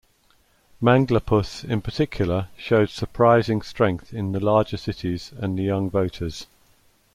[0.81, 6.47] Manglapus, in particular, showed surprising strength in the larger cities and the young voters.